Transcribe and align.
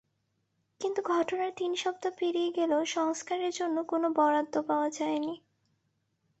কিন্তু 0.81 0.99
ঘটনার 1.07 1.51
তিন 1.57 1.71
সপ্তাহ 1.75 2.11
পেরিয়ে 2.17 2.49
গেলেও 2.51 2.81
সংস্কারের 2.91 3.51
জন্য 3.51 3.77
কোনো 3.83 4.07
বরাদ্দ 4.11 4.55
পাওয়া 4.61 4.89
যায়নি। 4.89 5.33